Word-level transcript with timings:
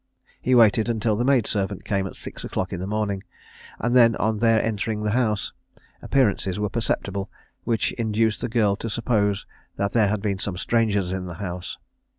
He 0.41 0.55
waited 0.55 0.89
until 0.89 1.15
the 1.15 1.23
maid 1.23 1.45
servant 1.45 1.85
came 1.85 2.07
at 2.07 2.15
six 2.15 2.43
o'clock 2.43 2.73
in 2.73 2.79
the 2.79 2.87
morning, 2.87 3.23
and 3.77 3.95
then, 3.95 4.15
on 4.15 4.37
their 4.39 4.59
entering 4.59 5.03
the 5.03 5.11
house, 5.11 5.53
appearances 6.01 6.59
were 6.59 6.69
perceptible, 6.69 7.29
which 7.65 7.91
induced 7.91 8.41
the 8.41 8.49
girl 8.49 8.75
to 8.77 8.89
suppose 8.89 9.45
that 9.75 9.93
there 9.93 10.07
had 10.07 10.23
been 10.23 10.39
some 10.39 10.57
strangers 10.57 11.11
in 11.11 11.27
the 11.27 11.35
house. 11.35 11.77